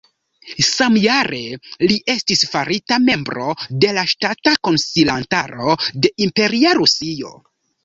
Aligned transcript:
Samjare, 0.67 1.41
li 1.91 1.97
estis 2.13 2.41
farita 2.53 2.99
membro 3.03 3.45
de 3.85 3.93
la 3.99 4.07
Ŝtata 4.15 4.55
Konsilantaro 4.71 5.79
de 6.07 6.15
Imperia 6.29 6.75
Rusio. 6.83 7.35